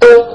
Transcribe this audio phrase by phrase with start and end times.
[0.00, 0.27] 就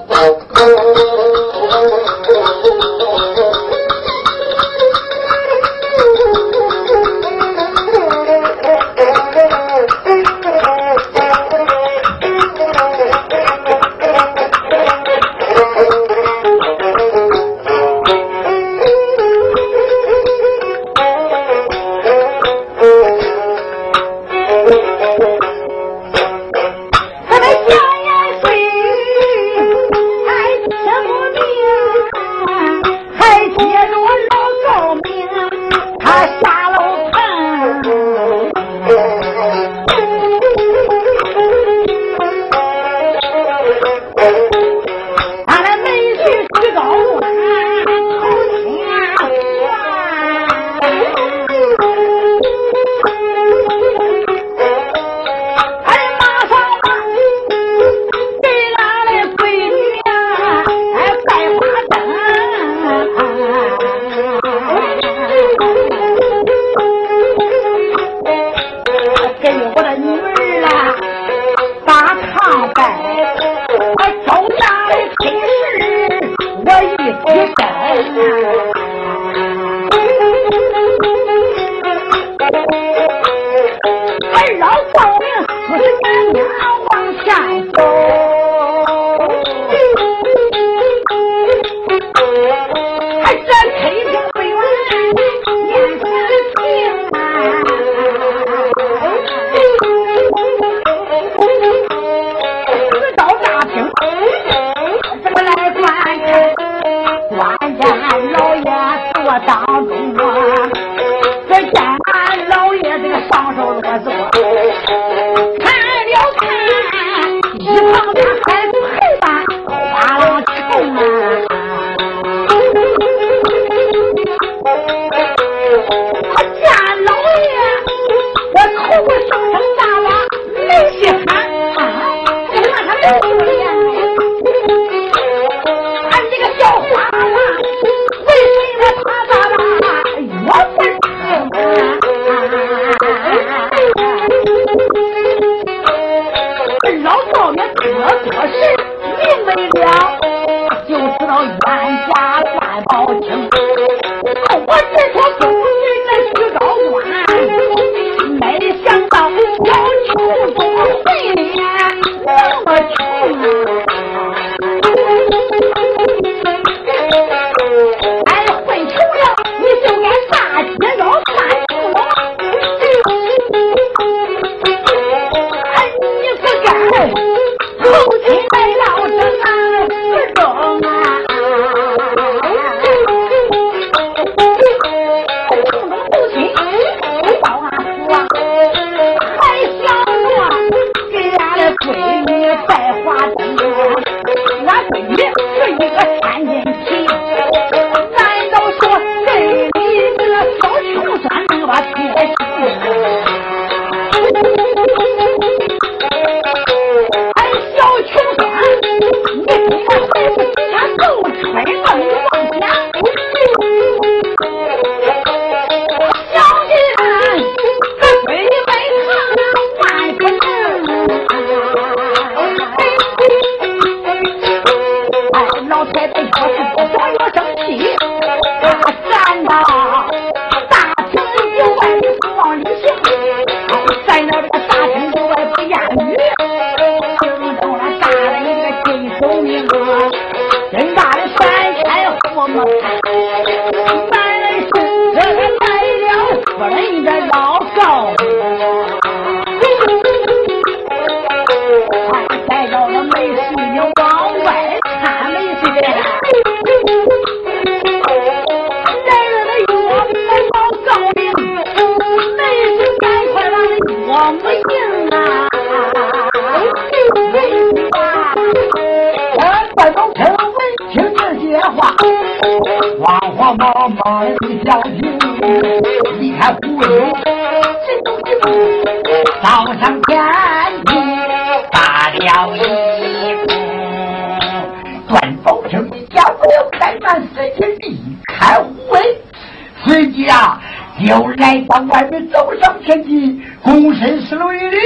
[293.77, 294.77] 躬身施了一礼。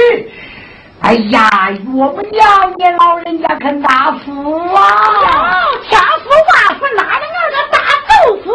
[1.00, 4.32] 哎呀，岳母娘，你老人家可大福
[4.74, 4.82] 啊！
[5.88, 8.46] 天福万福哪里那个大豆腐？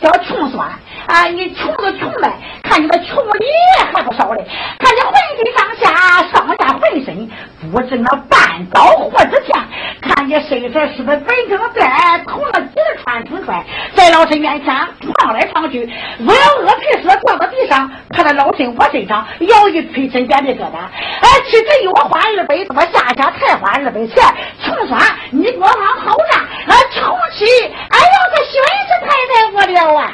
[0.00, 0.66] 叫穷酸
[1.08, 1.24] 啊！
[1.24, 2.30] 你穷都穷呗，
[2.62, 3.46] 看你那穷里
[3.92, 4.44] 还不少嘞，
[4.78, 7.28] 看你浑身上下上下浑身
[7.72, 9.58] 不知那半刀或者钱，
[10.02, 13.64] 看你身上是不是本正带，头那几个穿成穿，
[13.94, 14.74] 在老身面前
[15.16, 15.90] 晃来晃去，
[16.26, 24.22] 我要饿皮蛇坐到地上，看他老身我身上摇一推身边的疙瘩，哎，吃这一我花二百，多下下才花二百钱，
[24.62, 25.00] 穷酸
[25.30, 25.74] 你给我往
[26.04, 30.10] 后站，啊，穷气，哎呦，这孙子太太我了。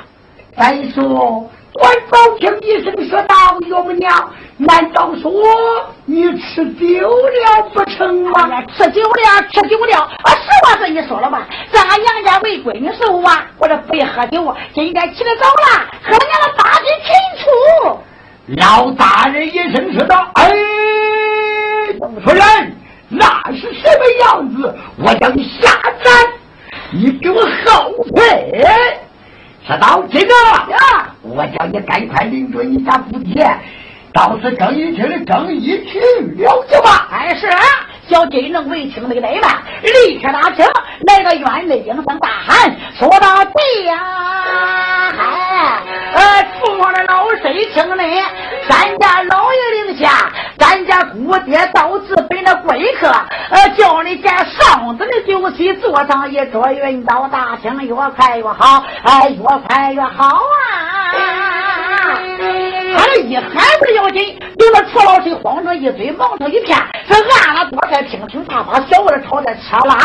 [0.56, 3.34] 再说，关宝听一声说道
[3.66, 5.32] ：“岳母娘，难道说
[6.04, 8.62] 你吃酒了不成吗？
[8.76, 9.98] 吃酒了，吃酒了。
[9.98, 14.56] 啊，实话跟你说了吧，在俺娘家为闺女守啊，我这不喝酒。
[14.72, 17.12] 今天起得早了，喝娘了八斤清
[17.42, 17.98] 楚。
[18.58, 20.52] 老大人一声说道：“哎，
[22.24, 22.76] 夫人，
[23.08, 24.72] 那是什么样子？
[24.98, 25.68] 我叫你下
[26.04, 26.14] 站，
[26.92, 28.22] 你给我后退。”
[29.66, 30.28] 说到这个
[30.70, 33.48] 呀，我叫你赶快领着你家姑爹
[34.12, 35.98] 到时更衣厅的更衣去
[36.36, 37.08] 了去吧。
[37.10, 37.48] 哎，是。
[38.08, 39.62] 小金能为清没累吧？
[39.82, 40.64] 立刻打听
[41.06, 43.98] 来到院内，应声大喊，说到：“对呀，
[45.16, 45.80] 嗨，
[46.14, 48.02] 呃，父皇的老身听呢，
[48.68, 53.08] 咱家老爷令下，咱家姑爹到此本的贵客，
[53.50, 60.40] 呃，叫你家上子的酒席，坐上一桌，运到大厅，越快越好，哎，越快越好啊！
[62.96, 67.12] 他这一喊不要紧，有那楚老师慌成一堆，忙成一片，是
[67.46, 69.98] 按了多菜，听听大把，小的炒的吃啦，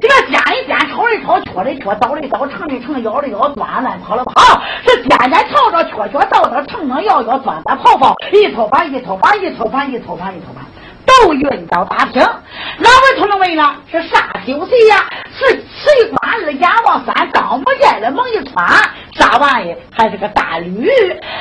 [0.00, 10.64] 给他煎一煎，炒一炒，缺的缺，倒一倒，盛一盛，舀的舀，端端跑了跑，是煎煎炒炒，缺缺倒倒，盛盛舀舀，端端跑跑，一头盘一头盘一头盘一头盘一头盘。
[11.04, 13.74] 都运到大厅，哪位同志问了？
[13.90, 15.08] 是啥酒席呀？
[15.34, 18.66] 是水关二阎王三当不见的猛一穿，
[19.14, 19.74] 啥玩意？
[19.90, 20.90] 还是个大驴，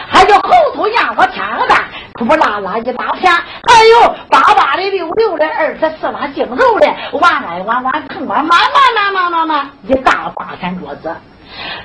[0.07, 1.83] 还有猴头羊我天鹅蛋，
[2.13, 6.87] 不拉拉一大片，还有八八的溜溜的二十四万净肉的，
[7.19, 11.13] 弯来弯弯腾弯慢慢慢慢慢慢，一大八山桌子，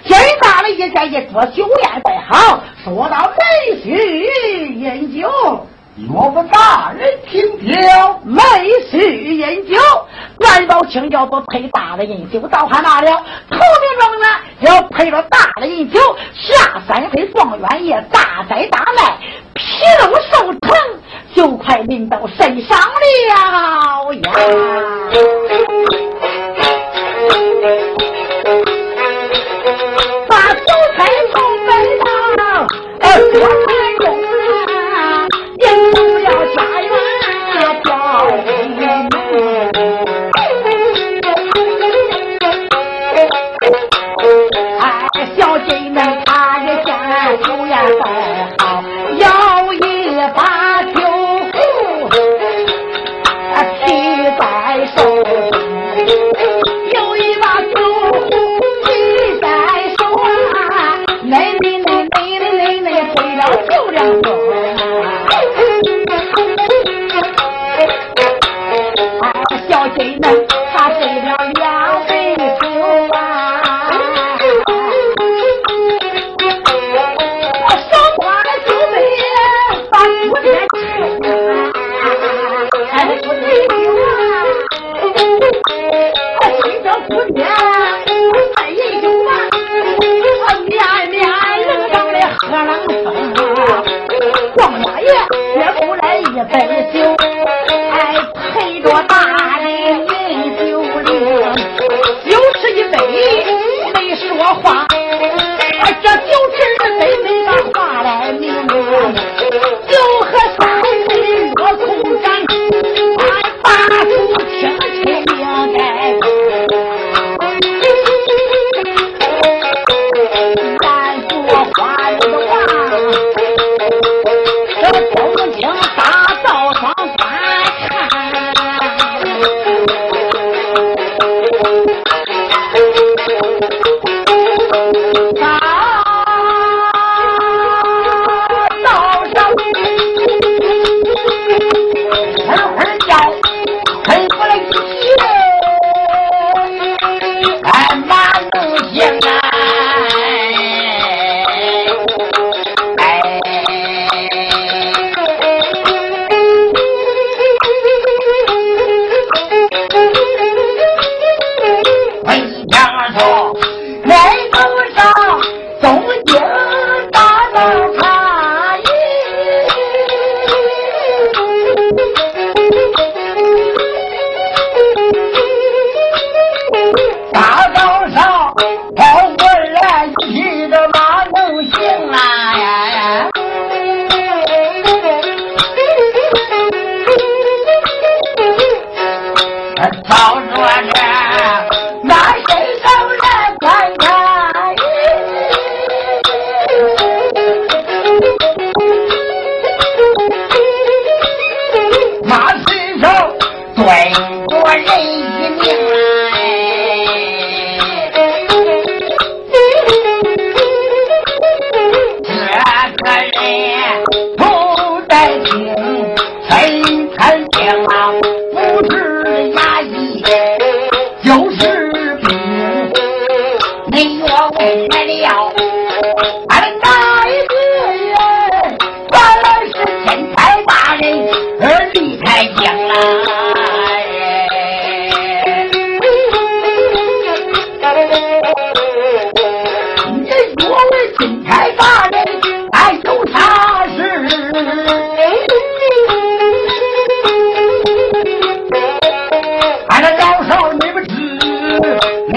[0.04, 5.66] 今大了一天一桌酒宴摆好，说到美须饮酒。
[6.12, 7.74] 我们大人听听，
[8.22, 8.42] 美
[8.90, 8.98] 须
[9.32, 9.80] 饮酒，
[10.36, 13.10] 关宝清要不配大的饮酒，倒还罢了。
[13.48, 14.28] 头名状元
[14.60, 15.98] 要配了大的饮酒，
[16.34, 19.16] 下三回状元也大灾大难，
[19.54, 19.64] 皮
[20.04, 20.76] 肉受疼，
[21.34, 23.00] 就快临到身上了
[23.30, 23.96] 呀！
[30.28, 30.60] 把酒
[30.98, 31.70] 菜送来
[32.36, 32.44] 到，
[33.00, 33.55] 呃。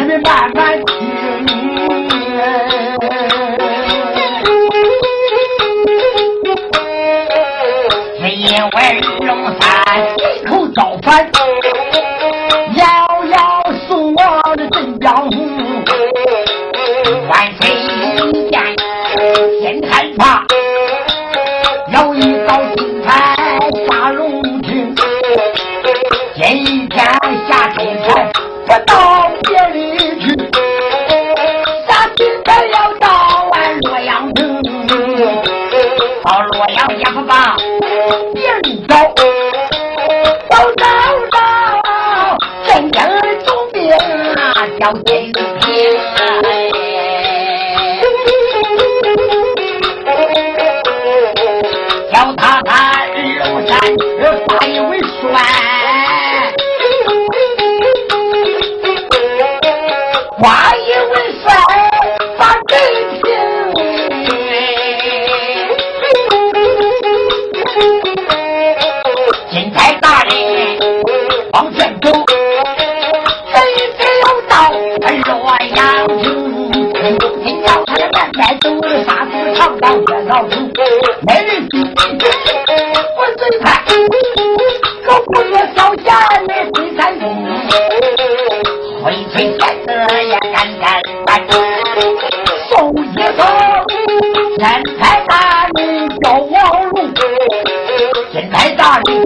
[0.10, 0.96] 的慢慢听。
[8.20, 11.39] 只因为龙山一口造反。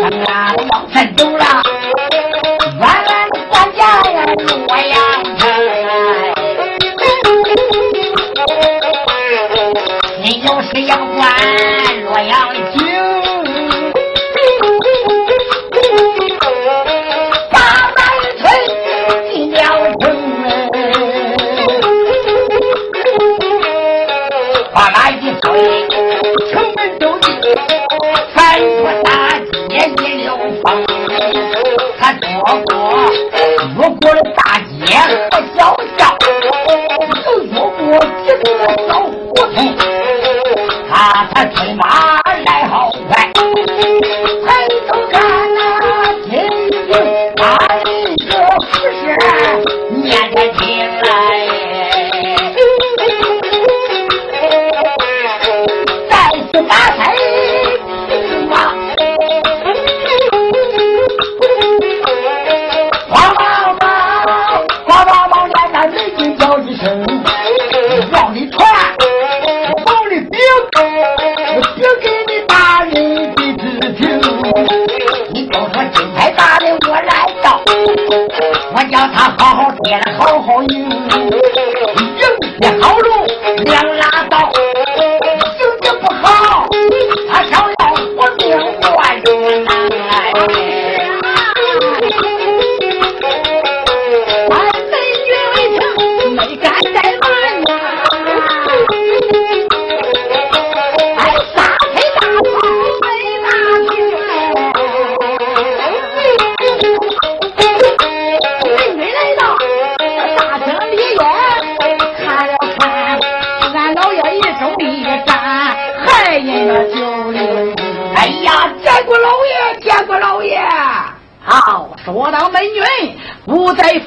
[0.04, 0.64] 嗯呐我
[1.38, 1.73] 了。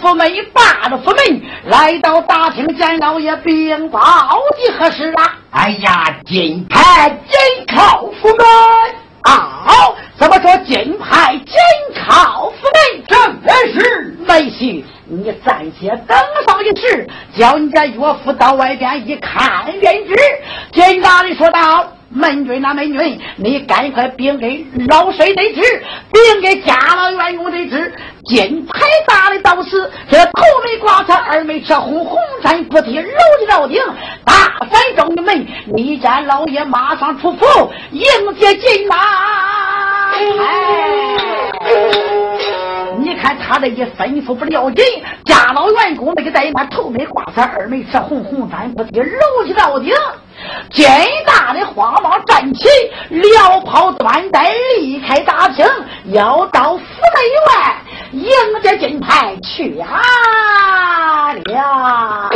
[0.06, 5.34] 府门霸着府门，来到大厅见老爷禀报的何事啊？
[5.50, 8.46] 哎呀，金牌金考府门。
[9.24, 11.56] 哦，怎么说金牌金
[12.04, 13.04] 考府门？
[13.08, 14.16] 正是。
[14.24, 20.14] 梅戏，你暂且等上一时，叫你家岳父到外边一看便知。
[20.72, 21.84] 金大人说道。
[22.08, 25.60] 门军那门军你赶快禀给老帅得知
[26.12, 27.92] 禀给家老员工得知
[28.24, 33.08] 金牌打的到此这头没挂彩二没扯红红山不提搂
[33.40, 33.80] 起到顶
[34.24, 34.34] 大
[34.70, 35.46] 反中的门
[35.76, 37.44] 你家老爷马上出府
[37.90, 38.02] 迎
[38.38, 38.96] 接金马
[42.98, 44.84] 你看他这一吩咐不了紧
[45.24, 49.92] 家老员工那个在那头没挂彩二没扯红红山不提搂起到顶
[50.70, 50.86] 金
[51.26, 52.68] 大的慌忙站起，
[53.08, 55.66] 撩袍端带离开大厅，
[56.06, 57.76] 要到府内外
[58.12, 58.30] 迎
[58.62, 62.30] 接金牌去啊了。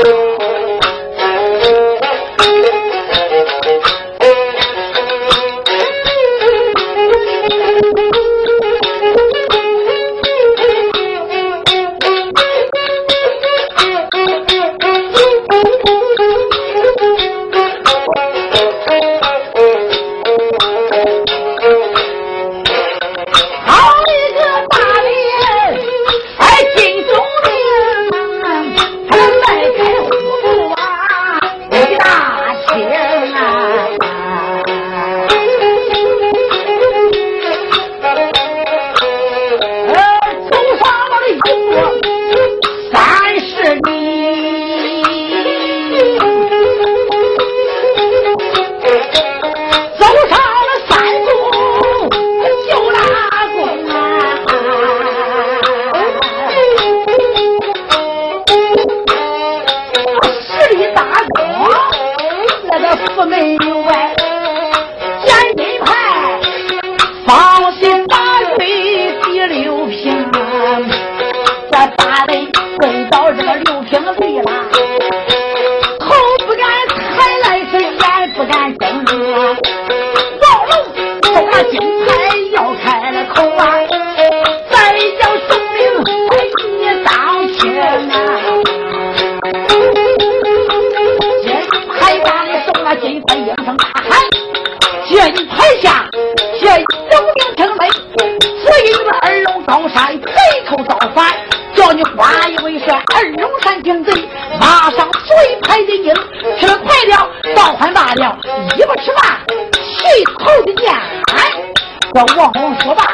[112.12, 113.04] 这王红说罢，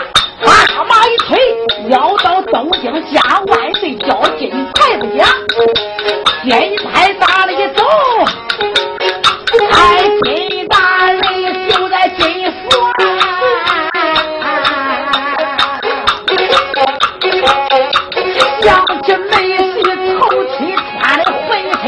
[0.43, 1.39] 把马一推，
[1.91, 5.27] 要到东京家外岁，叫金太子家。
[6.43, 7.85] 金太打了一走，
[9.71, 12.91] 太金大人就在金锁。
[18.63, 19.75] 想起美婿
[20.19, 21.51] 头七穿的粉
[21.83, 21.85] 黑，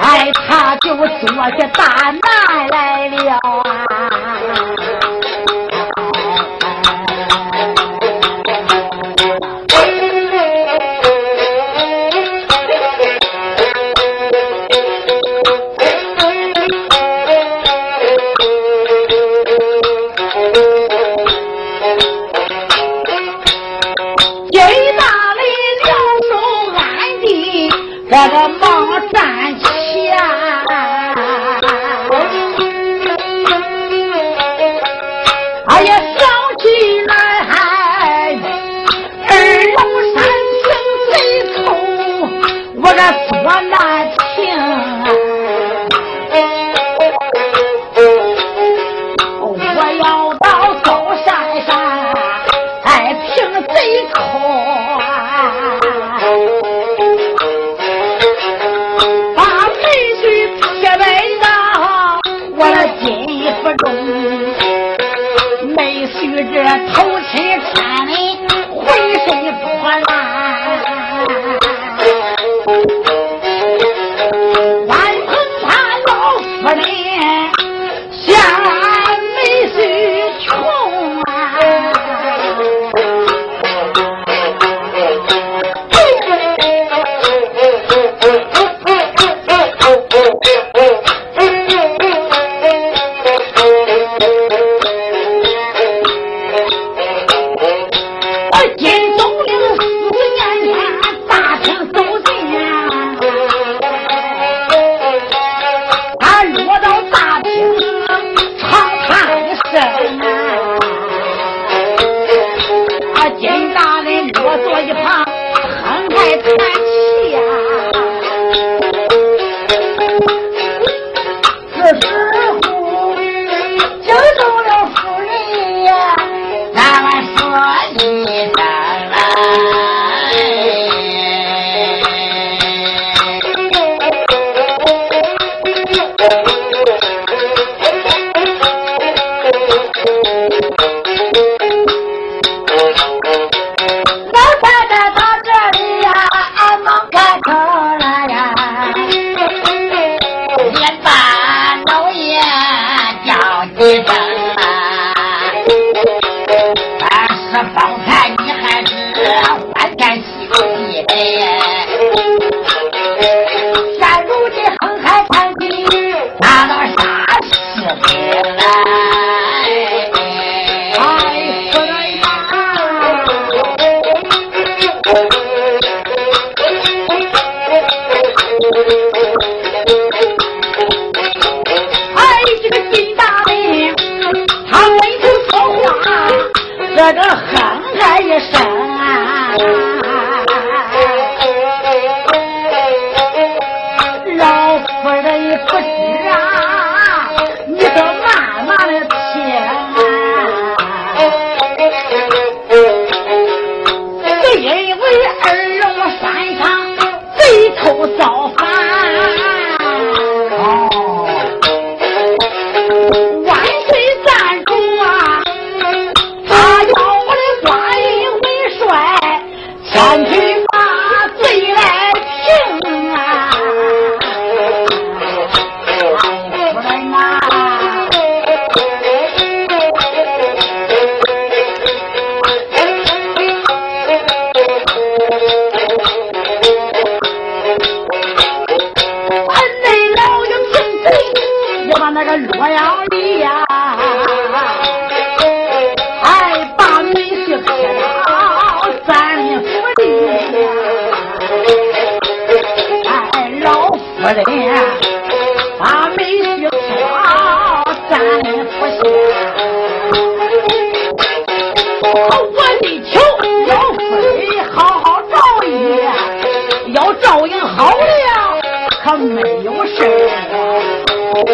[0.00, 2.19] 哎，他就坐下大。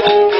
[0.05, 0.36] Thank you.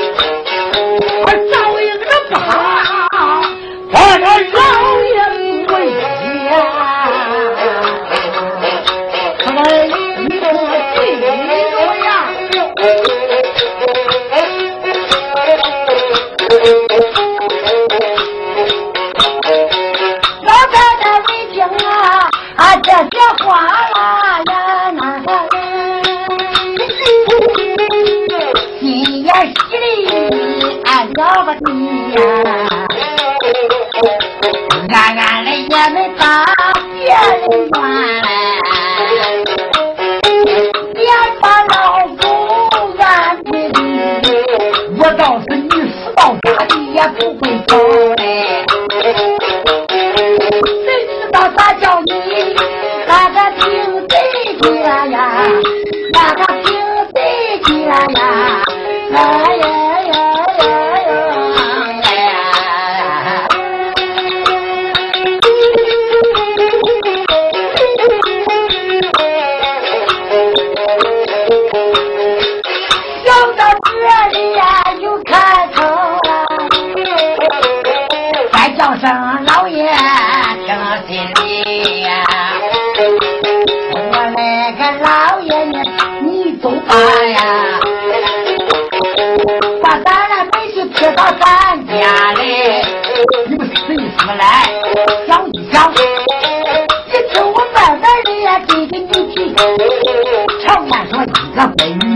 [100.67, 102.16] 常干说一个笨。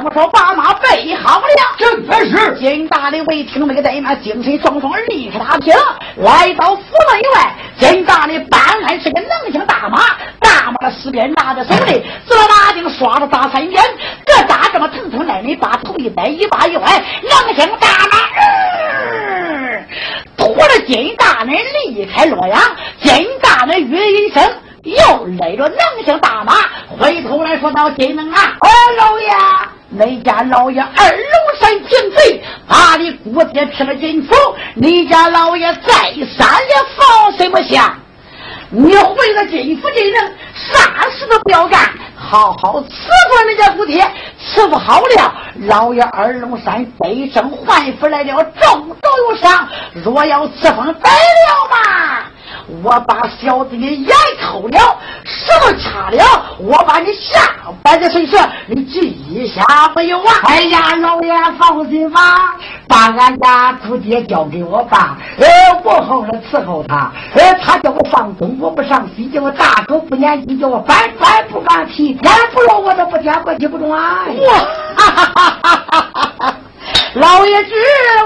[0.00, 1.46] 了，我说爸妈备好了，
[1.78, 2.58] 正是。
[2.58, 5.74] 金大的为听那个怠慢，精神爽爽，立刻打听，
[6.16, 7.52] 来到府门外。
[7.78, 9.98] 金大的本来是个能行大马，
[10.40, 13.80] 大马的四边拿在手里，坐马丁刷着大三尖，
[14.26, 15.42] 这咋这么腾腾来？
[15.42, 18.18] 你把头一摆，一把一歪，能行大马，
[20.36, 22.60] 拖着金大人离开洛阳。
[23.00, 24.42] 金大人约一声。
[24.82, 26.54] 又勒着能行大马，
[26.88, 28.49] 回头来说到：“金能啊，
[30.50, 34.34] 老爷二龙山进贼，把你姑爹吃了进府，
[34.74, 35.92] 你家老爷再
[36.36, 37.96] 三也放心不下。
[38.68, 41.80] 你回了金府金人，啥事都不要干，
[42.16, 42.88] 好好伺
[43.30, 44.04] 候人家姑爹。
[44.44, 45.34] 伺候好了，
[45.66, 49.68] 老爷二龙山背生还府来了，重刀有赏。
[49.94, 52.24] 若要伺候白了嘛。”
[52.84, 54.08] 我把小子的眼
[54.40, 54.96] 抠了，
[55.50, 56.24] 舌头掐了，
[56.58, 57.40] 我把你下
[57.82, 59.64] 摆在身上，你记一下
[59.96, 60.32] 没有啊？
[60.44, 62.20] 哎呀，老爷放心吧，
[62.86, 65.46] 把俺家姑爹交给我吧，呃，
[65.82, 67.10] 我好好伺候他。
[67.34, 74.26] 呃，他叫我放东，我不上西；叫我大口不言鸡，叫我翻翻不放屁，天不落我都不见过，记不中啊！
[74.46, 74.54] 哇，
[74.96, 75.59] 哈哈哈！
[77.14, 77.74] 老爷知，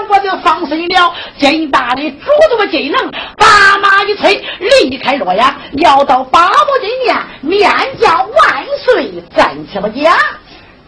[0.09, 1.13] 我就放心了。
[1.37, 9.11] 金大的主动技能，大马一催，离开洛阳，要到八宝金殿面见万岁。
[9.35, 10.15] 暂且不讲，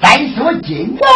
[0.02, 1.08] 再说金龙，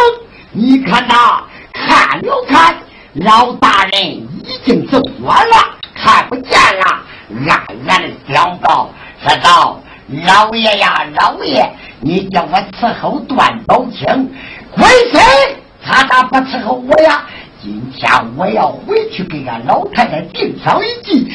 [0.52, 2.76] 你看呐，看了看，
[3.14, 7.00] 老大人已经走远了，看不见了。
[7.48, 8.90] 暗暗的想到，
[9.22, 9.80] 说道
[10.26, 11.64] ：“老爷呀，老爷，
[12.02, 14.34] 你叫我伺候段宝清，
[14.72, 17.26] 归谁？”他咋不伺候我呀？
[17.64, 21.28] 今天我要回去给俺老太太定上一计，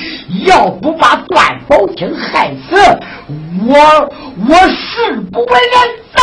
[0.44, 2.76] 要不把段宝清害死，
[3.64, 3.76] 我
[4.48, 5.78] 我誓不为人
[6.14, 6.20] 走。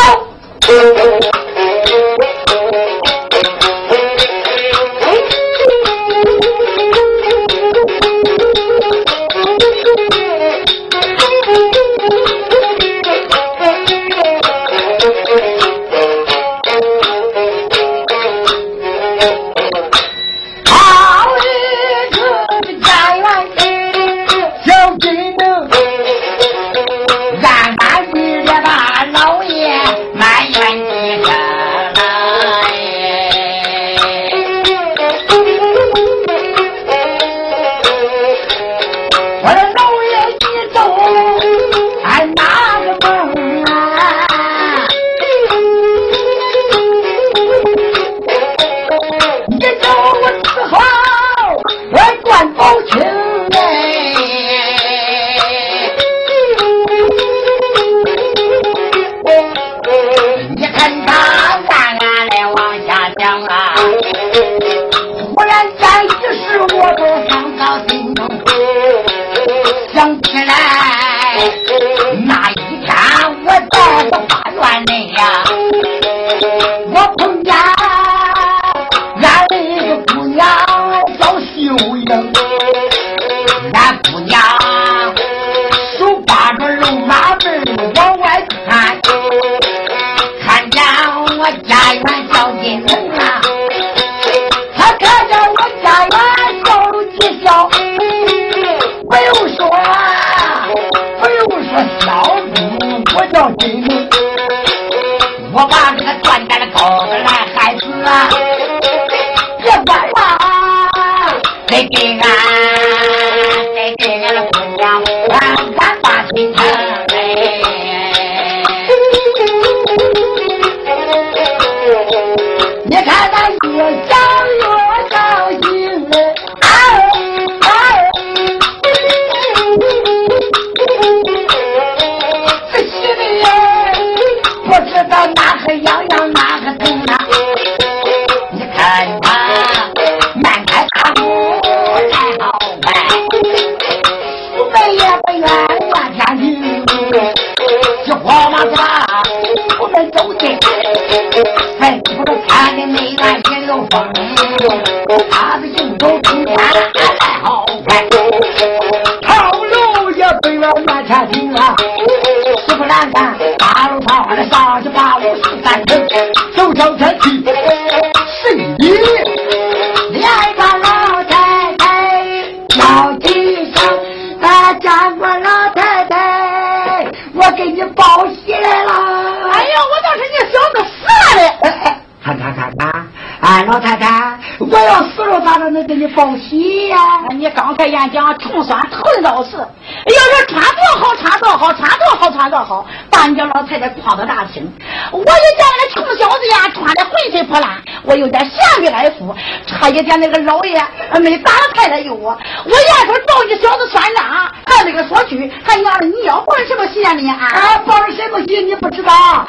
[183.54, 186.98] 看，哎，老太太，我要死了咋着能给你报喜呀、
[187.30, 194.72] 你刚才演讲穷酸头的倒是，要是穿多好穿多好穿多好穿多好，把你家老太太诓到大厅。
[195.12, 197.70] 我就见那穷小子呀，穿的浑身破烂，
[198.04, 199.36] 我有点嫌贫爱富，
[199.68, 200.76] 差一点那个老爷
[201.12, 202.36] 呃没打了太太有我。
[202.66, 204.26] 我要说找你小子算账，
[204.66, 207.30] 还那个说去，他娘的你要报什么喜呀你？
[207.30, 209.14] 啊，报了什么喜你不知道？
[209.14, 209.48] 啊，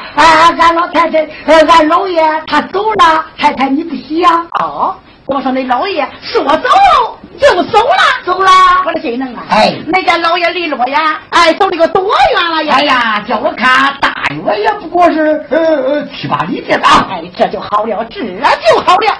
[0.59, 3.83] 俺老太太，呃，俺老爷他走了，太太你
[4.19, 4.95] 呀、哦，
[5.25, 7.95] 我说那老爷说走了就走了，
[8.25, 8.51] 走了。
[8.85, 9.43] 我的谁能啊？
[9.49, 12.03] 哎那家老爷离了我呀，哎，走了个多
[12.33, 12.75] 远了呀？
[12.77, 17.07] 哎呀，叫我看大约也不过是呃呃七八里地吧。
[17.09, 19.17] 哎，这就好了，这就好了。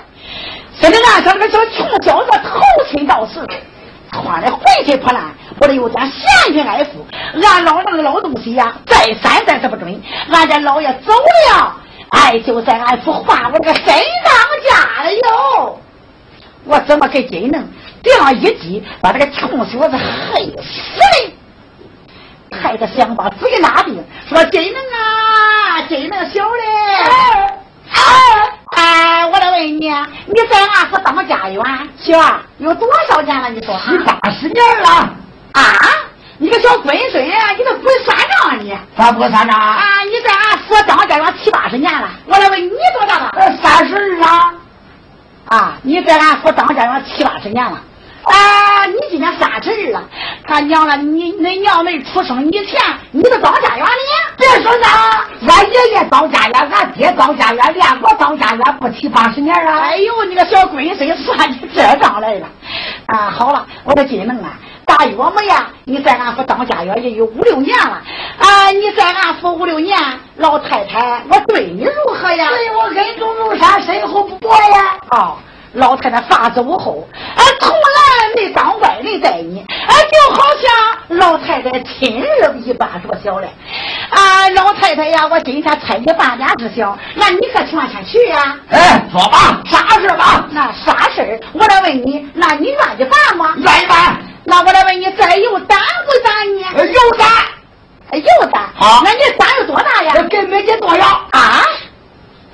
[0.74, 3.46] 现在俺说那个小穷小子投亲到死，
[4.12, 5.24] 穿的浑身破烂，
[5.60, 7.06] 我这有点嫌贫爱富。
[7.41, 10.02] 俺老那个老东西呀，再三再四不准。
[10.32, 11.14] 俺家老爷走
[11.52, 11.76] 了，
[12.16, 14.34] 哎，就在俺府换我这个身当
[14.68, 15.80] 家了哟。
[16.63, 17.68] 我怎么给金能
[18.01, 21.36] 这样一击，把这个穷小子害死嘞？
[22.49, 26.63] 太子想把嘴拉定，说金能啊，金能小嘞。
[27.91, 27.99] 哎
[28.78, 31.63] 哎，我来问你，你在俺府当家园，
[31.99, 33.49] 小啊有多少年了？
[33.49, 34.89] 你说七八十年了，
[35.53, 35.61] 啊？
[36.38, 38.78] 你个小龟孙呀，你都不会算账啊你！
[38.98, 39.58] 咋不算账？
[39.58, 43.30] 啊，啊你在俺府当家园七八十年了，我来问你多大了？
[43.38, 44.54] 呃，三十二了。
[45.48, 47.80] 啊，你在俺府当家园七八十年了。
[48.24, 50.04] 啊，你今年三十二了，
[50.46, 52.82] 他娘了，你恁娘没出生以前，
[53.12, 54.36] 你都当家园呢？
[54.38, 59.80] 别说那，俺爷爷当家园，俺爹当家园，连我当家园不七八十年了。
[59.80, 62.48] 哎呦，你个小龟孙算起这账来了。
[63.06, 65.68] 啊，好了，我的金能啊，大约么呀？
[65.86, 68.02] 你在俺府当家园也有五六年了。
[68.40, 69.98] 啊，你在俺府五六年，
[70.38, 72.50] 老太太，我对你如何呀？
[72.50, 74.98] 对我恩重如山，深厚不薄呀。
[75.12, 75.38] 哦，
[75.74, 83.50] 老太太发走后，啊，从来没当外人待你，啊，就好像老太太亲儿一般着小嘞。
[84.10, 88.56] 啊，老太太呀，我今天猜你半点事小，那你可全先去呀？
[88.70, 90.46] 哎，说吧，啥事吧？
[90.52, 91.40] 那啥事儿？
[91.54, 93.54] 我来问你，那你愿意办吗？
[93.58, 94.18] 愿意办？
[94.48, 96.68] 那我来问你，再有胆不胆呢？
[96.78, 97.28] 呃有胆。
[98.12, 98.70] 哎有胆。
[98.76, 100.14] 好那你胆有多大呀？
[100.30, 101.28] 跟没见多少？
[101.32, 101.64] 啊？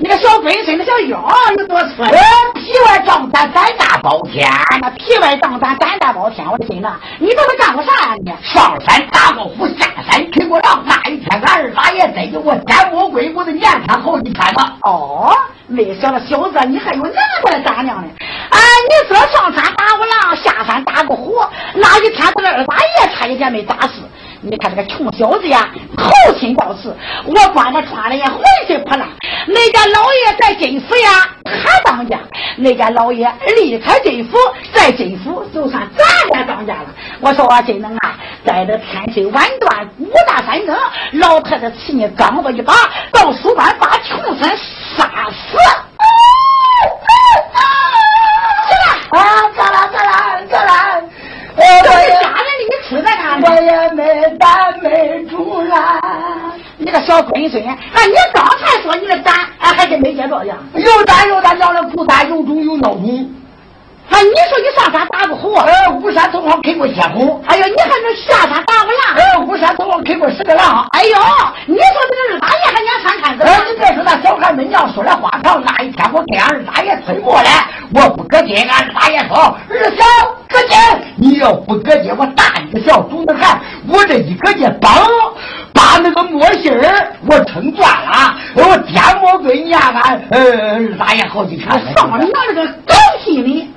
[0.04, 1.24] 你个小龟孙，那小腰
[1.56, 2.02] 有多粗？
[2.02, 2.12] 呃，
[2.56, 4.50] 皮外壮胆，胆大包天。
[4.82, 6.96] 那皮外壮胆，胆大包天，我的心呐！
[7.20, 8.34] 你这是干过啥呀你？
[8.44, 10.84] 上山打过虎，下山啃过狼。
[10.88, 14.74] 那一天，俺二大爷逮着我奸魔鬼我都撵他好几天呢。
[14.82, 15.32] 哦，
[15.68, 18.10] 没想到小子你还有那么大的胆量呢！
[18.50, 21.36] 啊，你说上山打过狼，下山打过虎，
[21.76, 24.02] 那一天这个二大爷差一点没打死。
[24.44, 29.08] 你看这个穷小子呀，投亲到死，我管他穿的也浑身破烂。
[29.46, 32.18] 那家老爷在金府呀，他当家；
[32.58, 34.38] 那家老爷离开金府，
[34.74, 36.88] 在金府就算咱家当家了。
[37.20, 40.76] 我说啊，真能啊，在这天水晚断五大三更，
[41.20, 42.74] 老太太气你刚子一把，
[43.12, 44.50] 到书班把穷孙
[44.98, 45.58] 杀死。
[49.12, 51.04] 啊，咋了咋了咋了？
[51.58, 52.31] 呃，这是
[53.40, 54.50] 我也没担
[54.82, 56.00] 没住啊！
[56.78, 60.48] 你个小龟孙，啊，你刚才说你的担，俺、还跟没接着一。
[60.82, 63.36] 又担又担，叫人哭担，又重又闹腾。
[64.12, 64.20] 啊！
[64.22, 65.56] 你说你上山打过虎？
[65.56, 67.42] 呃，巫山头上开过血虎。
[67.48, 69.16] 哎呦，你还能下山打过狼？
[69.16, 70.86] 呃，巫山头上开过十个狼。
[70.92, 71.18] 哎呦，
[71.66, 73.44] 你说这个二大爷还娘三看子？
[73.44, 75.64] 呃，你别说那小孩们娘说的话长。
[75.64, 80.04] 那一天我跟俺二大爷推磨来，我不搁劲，俺二大爷说：“二小
[80.50, 80.78] 搁劲，
[81.16, 85.08] 你要不搁劲，我打你个小祖子汉！”我这一搁劲，嘣，
[85.74, 91.70] 把那个墨芯儿我撑断了，我颠磨对撵俺呃二大爷好几天。
[91.96, 92.94] 上你娘这个狗
[93.24, 93.70] 屁你！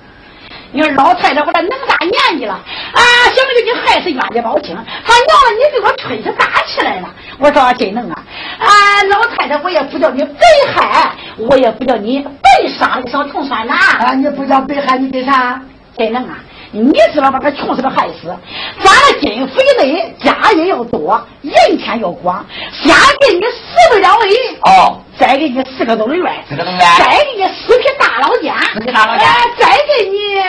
[0.75, 3.01] 你说老太太，我这能大年纪了啊？
[3.27, 7.09] 想着你害死冤家包青，他娘了，你给我吹起打起来了。
[7.39, 8.23] 我说真能啊！
[8.59, 8.67] 啊，
[9.09, 10.41] 老太太，我也不叫你被
[10.75, 13.75] 害，我也不叫你被杀个小穷酸呐。
[14.01, 15.63] 啊，你不叫被害，你给啥？
[15.97, 16.39] 真能啊！
[16.77, 18.37] 你知道把他穷死个害死，
[18.83, 29.25] 咱的金肥内家业要多，人钱要广，先给你四百两银哦，再给你四个多的院，四个多再给你四匹大老家，四匹大老家，
[29.57, 30.43] 再给你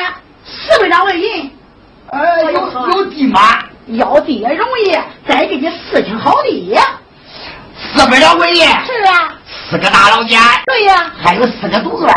[0.44, 1.52] 四百两银，
[2.10, 3.40] 呃，有有地吗？
[3.90, 4.98] 要地也容易，
[5.30, 6.76] 再给你四顷好地，
[7.94, 9.36] 四百两银是啊，
[9.70, 12.12] 四个大老家，对呀，还有四个独院，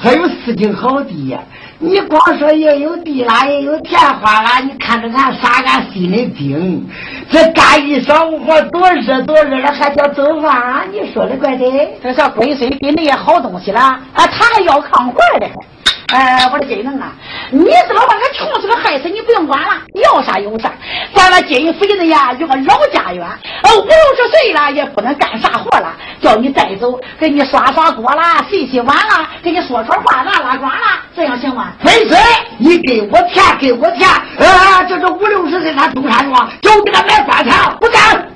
[0.00, 1.36] 还有四顷好地。
[1.80, 5.62] 你光说也有地啦，也有田花啦，你看着俺啥？
[5.64, 6.84] 俺心里惊。
[7.30, 10.88] 这干一晌午活，多热多热了，还叫做饭？
[10.92, 11.64] 你说的怪的。
[12.02, 15.48] 这小龟孙给那些好东西了，啊，他还要炕活的。
[16.10, 17.12] 哎，我的金能啊！
[17.50, 20.72] 你知道把个穷死个害死，你不用管了，要啥有啥。
[21.14, 23.26] 咱那金肥的呀，有个老家园，
[23.62, 31.72] 呃，五六十岁了也不能干啥活了，叫你带走，给你刷刷锅啦，洗洗碗啦，给你说说话，拉拉呱啦，这样行吗？
[31.84, 32.18] 飞水，
[32.56, 38.28] 你给我钱，给我钱，啊，这这五六十岁他种啥庄，就给他买砖墙，不干。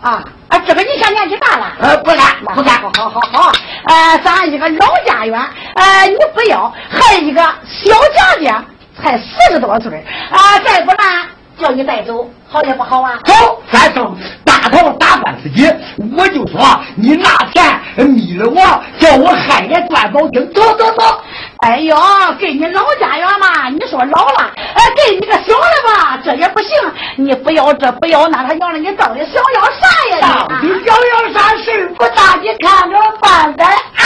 [0.00, 0.58] 啊啊！
[0.66, 2.18] 这个你现年纪大了，呃，不干，
[2.54, 3.52] 不干，好好好好。
[3.84, 5.38] 呃，咱一个老家园，
[5.74, 8.64] 呃，你不要，还一个小家家，
[9.00, 11.28] 才四十多岁啊，再不然
[11.58, 13.18] 叫你带走，好也不好啊。
[13.24, 15.70] 走，咱上大头打官司去，
[16.16, 21.22] 我就说你拿钱迷了我，叫我害人断宝经，走走走。
[21.58, 21.96] 哎呦，
[22.38, 23.47] 给你老家园嘛，你
[23.88, 26.70] 说老了，哎，给你个小的吧，这也不行。
[27.16, 30.46] 你不要这不要那，他娘的，你到底想要啥呀？
[30.48, 31.56] 到底想要啥？
[31.56, 33.64] 事不大，你看着办呗。
[33.64, 34.04] 啊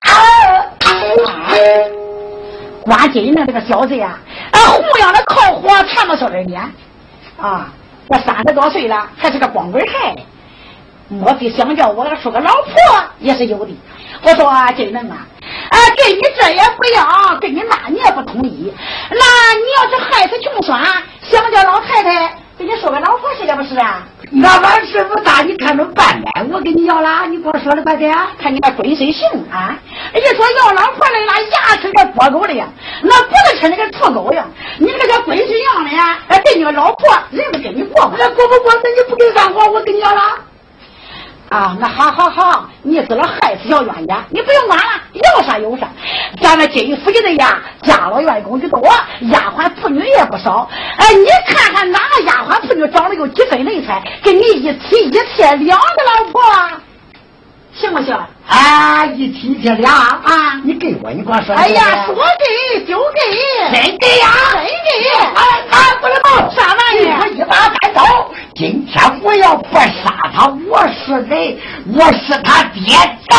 [0.00, 0.10] 啊！
[2.84, 4.18] 关金呢，这个小子呀，
[4.50, 6.60] 啊，胡样的靠火缠到小二年，
[7.40, 7.68] 啊，
[8.08, 10.14] 我三十多岁了，还是个光棍孩。
[11.08, 12.72] 莫非想叫我说个老婆
[13.20, 13.78] 也是有的？
[14.22, 15.26] 我说真能啊！
[15.74, 18.72] 啊，给你这也不要，给你那你也不同意。
[19.10, 19.16] 那
[19.54, 20.80] 你要是害死穷酸，
[21.22, 24.04] 想叫老太太给你说个老婆是的不是啊？
[24.30, 26.46] 那俺事不大，你看着办呗。
[26.52, 28.16] 我给你要了，你给我说了快点。
[28.38, 29.76] 看你那龟孙行啊！
[30.14, 32.66] 一说要老婆来了，牙齿跟剥狗的呀，
[33.02, 34.48] 那脖子吃那个土狗样。
[34.78, 38.14] 你这个叫龟孙样的呀，给你个老婆，人不跟你过吗？
[38.16, 38.72] 那过不过？
[38.82, 40.20] 那你不给干活，我给你要了。
[41.54, 45.88] 啊，那好好好，你死了害死小冤家，你不用管了，要啥有啥。
[46.42, 48.80] 咱那金府的呀，家老员工的多，
[49.30, 50.68] 丫鬟妇女也不少。
[50.96, 56.42] 哎，你看看哪个丫鬟妇女长得有几分人才，跟你一提一天两个老婆，
[57.72, 58.18] 行不行？
[58.46, 61.54] 啊，一提一切俩啊，你给我，你给我说。
[61.54, 63.20] 哎呀，说给就给，
[63.72, 64.68] 真给呀，真给。
[65.34, 67.06] 哎，俺不知道，啥玩意？
[67.20, 68.30] 我一把单刀。
[68.54, 71.58] 今天我要不杀他，我是谁？
[71.92, 72.96] 我是他爹。
[73.28, 73.34] 走。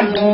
[0.00, 0.29] Santo.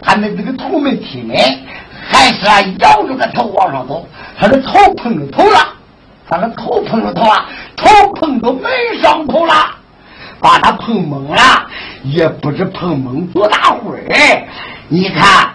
[0.00, 1.34] 他那这个头没亲呢，
[2.08, 4.06] 还是啊摇着个头往上走。
[4.38, 5.58] 他的头碰着头了，
[6.28, 8.70] 他的头碰着头啊，头碰到门
[9.02, 9.54] 上头了，
[10.40, 11.66] 把他碰懵了，
[12.02, 14.46] 也不知碰懵多大会儿。
[14.88, 15.48] 你看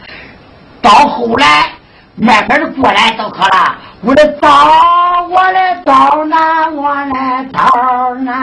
[0.82, 1.72] 到后来。
[2.20, 4.50] 慢慢的过来都可了，我的刀，
[5.30, 6.36] 我的刀呢？
[6.74, 8.34] 我的刀呢？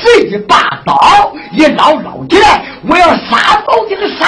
[0.00, 4.26] 随即把刀一捞捞起来，我要杀宝金杀！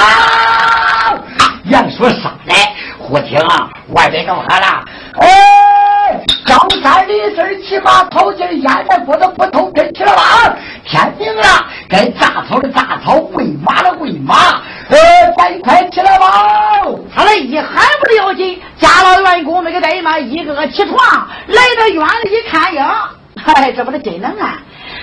[1.64, 2.54] 言说杀来，
[2.98, 4.84] 忽听啊外边都喊了，
[5.20, 10.54] 哎，张三李四骑马跑进烟来锅的不头跟起了吧？
[10.84, 11.42] 天明了，
[11.88, 14.34] 该扎草的扎草，喂马的喂马，
[14.88, 14.98] 呃，
[15.38, 16.84] 咱快起来吧！
[17.14, 20.98] 他那一喊不了紧，家老员工那个怠慢，一个个起床，
[21.46, 23.08] 来到院里一看呀，
[23.42, 24.58] 嗨，这不是真能啊！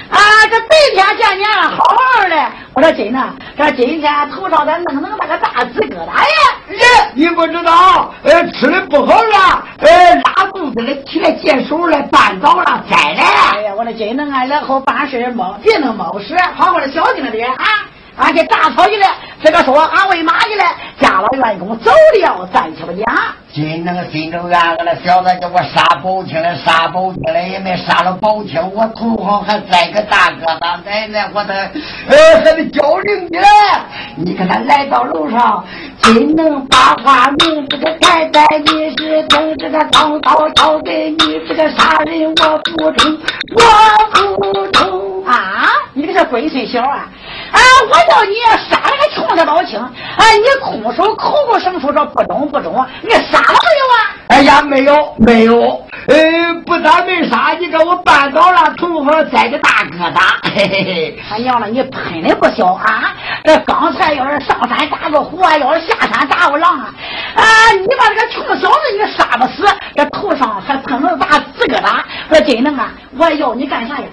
[0.10, 0.18] 啊，
[0.50, 2.36] 这白天见面了，好好的。
[2.74, 3.20] 我说真的，
[3.58, 6.26] 这今天头上咋弄弄那个大紫疙瘩呀？
[6.70, 6.78] 耶，
[7.14, 13.22] 你不知道，呃，吃的不好了，呃，拉肚子了，起来解手了，绊倒了，栽了。
[13.54, 17.66] 哎呀，我说真能啊，然后办事冒别弄冒失，好好的小心点啊。
[18.18, 19.08] 俺去打草去了，
[19.42, 20.64] 这个说俺喂马去了，
[21.00, 21.92] 家老员工走
[22.22, 23.06] 了，咱去不讲。
[23.60, 31.54] 今那个心中暗了，小子叫我杀宝清了，杀宝清了也没杀了宝清，我头上还栽个大疙瘩，奶奶我的，
[32.08, 33.40] 呃，还得叫人呢。
[34.16, 35.62] 你看他来到楼上，
[36.02, 43.18] 真能把话明，这个太太你是等这个钢刀交给你，这个杀人我不中，
[43.58, 45.68] 我不中啊！
[45.94, 47.10] 你这个龟孙小啊！
[49.40, 49.46] 啊！
[49.46, 49.80] 我叫你杀了个穷的老青！
[49.80, 49.90] 啊！
[50.38, 54.16] 你空手口口声声说不中不中，你杀了没有啊？
[54.30, 55.60] 哎呀，没有没有，
[56.08, 60.20] 呃，不但没杀，你给我绊倒了，头上栽个大疙瘩。
[60.56, 61.20] 嘿嘿嘿！
[61.28, 63.16] 他娘的，你喷的不小啊！
[63.44, 66.94] 这刚才要是上山打个虎啊，要是下山打个狼啊！
[67.36, 67.44] 啊！
[67.80, 72.92] 你把这个穷小子你杀不死，这头上还喷了大紫疙瘩，我真能啊！
[73.18, 74.06] 我要你干啥呀？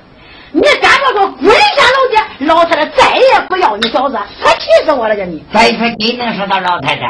[0.57, 2.45] 你敢不给我滚下楼去！
[2.47, 5.15] 老太太再也不要你小子，可气死我了！
[5.15, 7.05] 叫你再说你能说到老太太？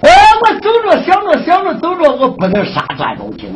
[0.00, 0.10] 哎，
[0.40, 3.54] 我走着想着想着走着，我不能杀段宝清。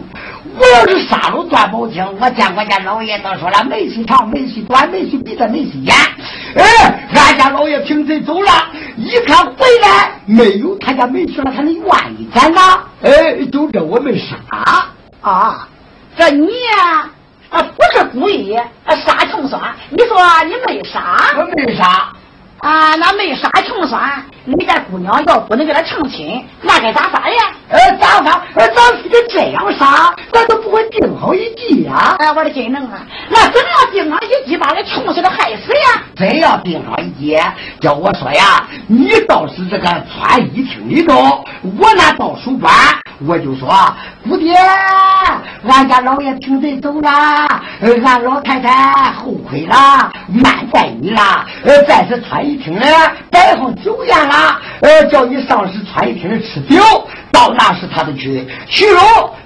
[0.59, 5.97] 我要是杀了段宝清，我见我家老爷都说了，没须长，没须短，没须鼻子，没须眼。
[6.57, 8.51] 哎，俺家老爷平时走了，
[8.99, 11.85] 一看回来没有他家没去了，他能愿
[12.19, 12.79] 意咱呐？
[13.03, 14.37] 哎，就这我没杀
[15.23, 15.67] 啊！
[16.15, 16.51] 这你呀？
[16.91, 17.11] 啊，
[17.63, 19.61] 不是故意啊，杀穷酸。
[19.91, 21.17] 你说你没杀？
[21.37, 22.13] 我没杀。
[22.59, 24.25] 啊，那没杀穷酸。
[24.47, 27.53] 你家姑娘要不能给他成亲，那该咋杀呀？
[27.69, 28.41] 呃，咋杀？
[28.55, 32.17] 呃，咱非得这样杀，咱都不会定好一计呀。
[32.19, 33.01] 哎，我的金能啊！
[33.29, 36.03] 那怎么样定好一计，把这穷死的害死呀？
[36.17, 37.39] 真要定好一计，
[37.81, 41.45] 叫我说呀，你倒是这个穿衣厅里头，
[41.79, 42.73] 我那倒书班，
[43.27, 43.69] 我就说，
[44.25, 44.57] 姑爹，
[45.69, 47.11] 俺家老爷听得走了，
[47.81, 49.77] 俺老太太后悔了，
[50.29, 51.21] 慢待你了。
[51.65, 52.85] 呃，再是穿衣厅里
[53.31, 54.61] 摆上酒宴了。
[54.81, 56.83] 呃，叫你上市穿衣厅吃酒，
[57.31, 58.47] 到那时他就去。
[58.67, 59.01] 徐荣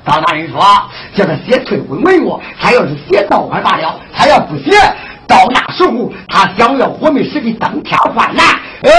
[0.06, 0.60] 张大人说，
[1.14, 4.70] 叫他写退婚文约，他要是写倒快罢了，他要不写，
[5.28, 8.46] 到那时候，他想要我们是的登天换难，
[8.82, 8.90] 呃，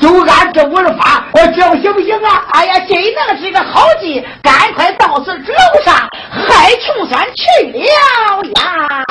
[0.00, 5.94] 就按照我的法，我这不行不行啊，哎呀，这能是个好计，赶快到这楼上
[6.30, 9.04] 害穷山去了呀。